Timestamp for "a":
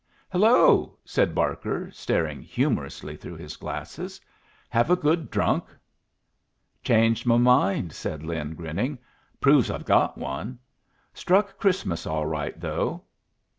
4.89-4.95